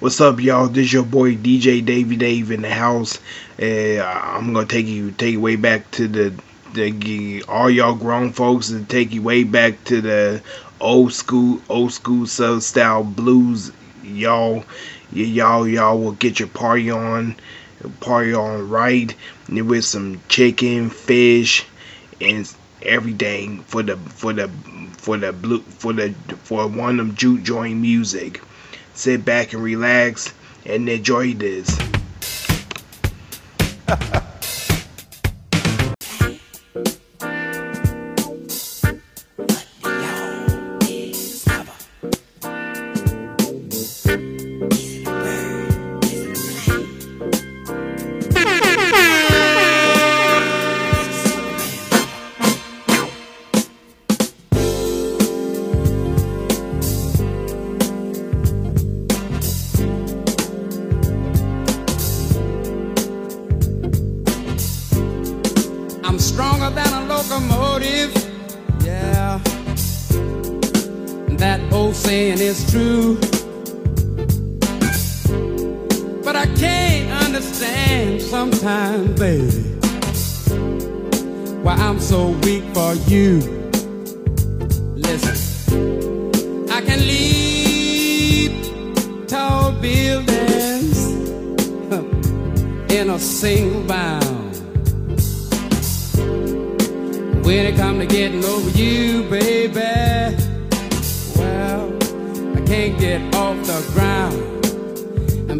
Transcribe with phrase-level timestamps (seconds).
[0.00, 0.68] What's up, y'all?
[0.68, 3.20] This your boy DJ Davey Dave in the house.
[3.60, 6.32] Uh, I'm gonna take you take you way back to the
[6.72, 10.42] the all y'all grown folks and take you way back to the
[10.80, 13.72] old school old school soul style blues.
[14.02, 14.64] Y'all,
[15.12, 17.36] y'all, y'all will get your party on,
[18.00, 19.14] party on right
[19.50, 21.66] with some chicken, fish,
[22.22, 24.48] and everything for the for the
[24.96, 26.14] for the blue for the
[26.44, 28.40] for one of them juke joint music.
[29.00, 30.30] Sit back and relax
[30.66, 31.89] and enjoy this.
[72.70, 73.16] True.
[76.22, 79.50] But I can't understand sometimes, baby,
[81.64, 83.40] why I'm so weak for you.
[84.94, 88.52] Listen, I can leap
[89.26, 90.98] tall buildings
[92.92, 94.28] in a single bound.
[97.44, 100.39] When it come to getting over you, baby,
[102.70, 104.38] can't get off the ground.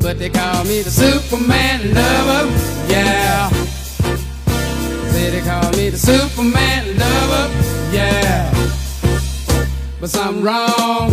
[0.00, 2.46] But they call me the Superman lover,
[2.88, 3.48] yeah.
[5.10, 7.46] Say they call me the Superman lover,
[7.92, 8.48] yeah.
[10.00, 11.10] But something wrong,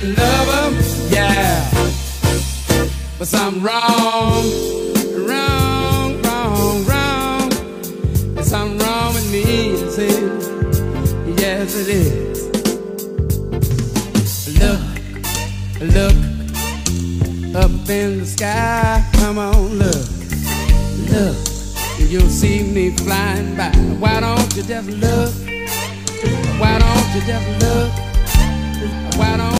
[0.00, 0.70] Superman lover.
[1.10, 1.70] Yeah.
[3.18, 4.44] But something wrong.
[5.26, 7.48] Wrong, wrong, wrong.
[8.34, 9.72] There's something wrong with me.
[9.72, 10.48] It is.
[11.40, 12.48] Yes, it is.
[14.58, 14.80] Look,
[15.80, 16.16] look
[17.54, 19.04] up in the sky.
[19.14, 20.06] Come on, look,
[21.10, 21.36] look.
[21.98, 23.70] You'll see me flying by.
[23.98, 25.34] Why don't you just look?
[26.58, 27.90] Why don't you just look?
[29.16, 29.59] Why don't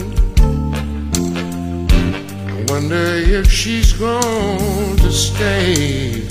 [2.71, 6.23] I wonder if she's going to stay.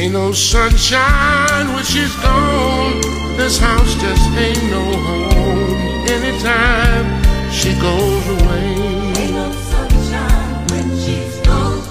[0.00, 3.02] Ain't no sunshine when she's gone.
[3.36, 6.08] This house just ain't no home.
[6.08, 8.72] Anytime she goes away.
[9.20, 11.82] Ain't no sunshine when she's gone.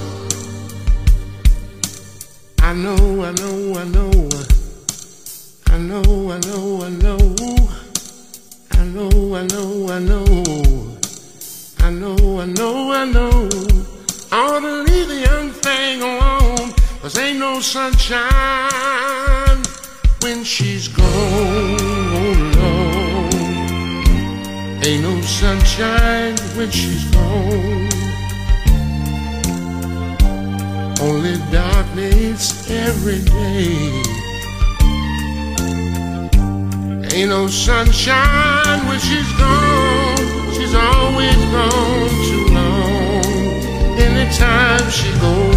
[2.60, 4.30] I know, I know, I know.
[5.68, 7.36] I know, I know, I know.
[8.72, 10.93] I know, I know, I know.
[11.94, 13.50] I know, I know, I know.
[14.32, 16.74] I ought to leave the young thing alone.
[17.04, 18.32] Cause ain't no sunshine
[20.24, 22.52] when she's gone.
[22.58, 23.36] Lord.
[24.84, 27.90] Ain't no sunshine when she's gone.
[31.00, 34.02] Only darkness every day.
[37.14, 40.03] Ain't no sunshine when she's gone
[40.74, 43.26] always gone too long.
[44.00, 45.53] Anytime she goes.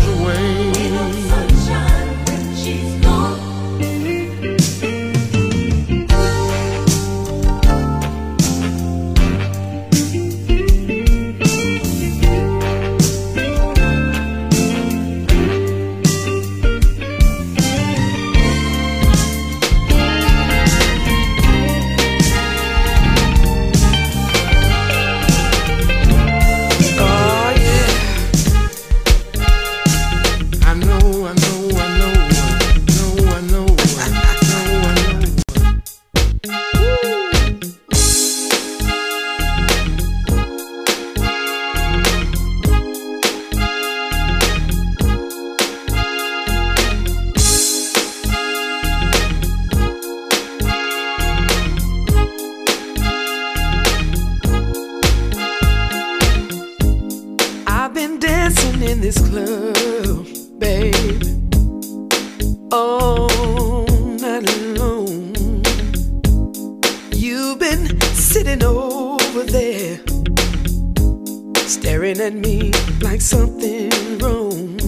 [73.27, 74.79] something wrong.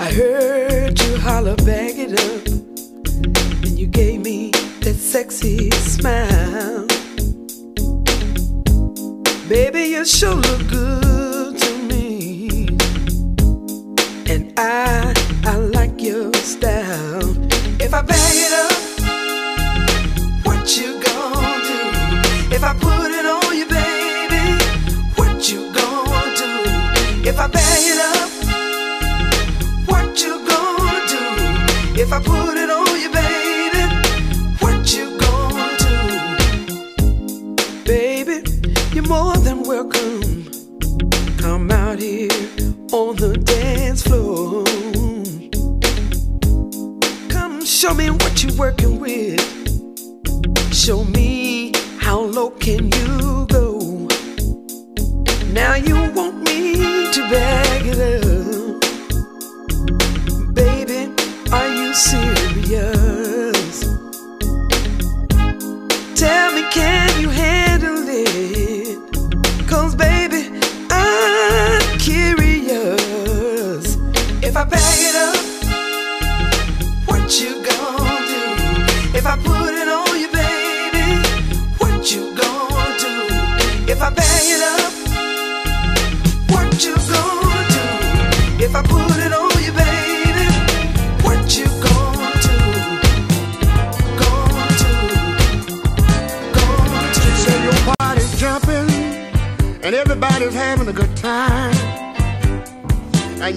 [0.00, 2.46] I heard you holler, back it up,
[3.64, 4.50] and you gave me
[4.80, 6.86] that sexy smile.
[9.46, 11.19] Baby, you sure look good.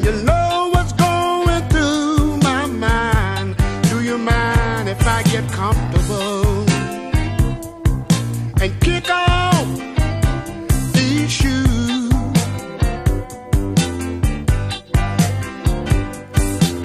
[0.01, 3.55] you know what's going through my mind.
[3.89, 6.65] Do you mind if I get comfortable
[8.61, 9.67] and kick off
[10.93, 12.11] these shoes?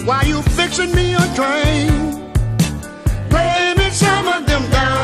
[0.04, 2.34] While you fixing me a drink,
[3.30, 4.97] play me some of them down.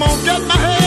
[0.00, 0.77] I'm gonna get my head